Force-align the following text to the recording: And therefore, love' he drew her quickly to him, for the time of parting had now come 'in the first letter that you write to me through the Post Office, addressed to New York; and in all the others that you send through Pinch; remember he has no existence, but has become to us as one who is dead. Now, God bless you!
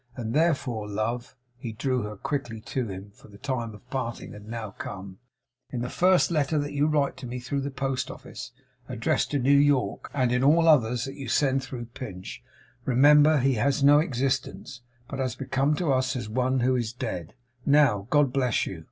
And 0.15 0.33
therefore, 0.33 0.89
love' 0.89 1.35
he 1.59 1.73
drew 1.73 2.01
her 2.01 2.15
quickly 2.17 2.59
to 2.59 2.87
him, 2.87 3.11
for 3.11 3.27
the 3.27 3.37
time 3.37 3.75
of 3.75 3.87
parting 3.91 4.33
had 4.33 4.47
now 4.47 4.71
come 4.71 5.19
'in 5.69 5.81
the 5.81 5.91
first 5.91 6.31
letter 6.31 6.57
that 6.57 6.71
you 6.73 6.87
write 6.87 7.17
to 7.17 7.27
me 7.27 7.39
through 7.39 7.61
the 7.61 7.69
Post 7.69 8.09
Office, 8.09 8.51
addressed 8.89 9.29
to 9.29 9.37
New 9.37 9.55
York; 9.55 10.09
and 10.11 10.31
in 10.31 10.43
all 10.43 10.63
the 10.63 10.69
others 10.69 11.05
that 11.05 11.13
you 11.17 11.27
send 11.29 11.61
through 11.61 11.85
Pinch; 11.85 12.41
remember 12.83 13.37
he 13.37 13.53
has 13.61 13.83
no 13.83 13.99
existence, 13.99 14.81
but 15.07 15.19
has 15.19 15.35
become 15.35 15.75
to 15.75 15.93
us 15.93 16.15
as 16.15 16.27
one 16.27 16.61
who 16.61 16.75
is 16.75 16.93
dead. 16.93 17.35
Now, 17.63 18.07
God 18.09 18.33
bless 18.33 18.65
you! 18.65 18.79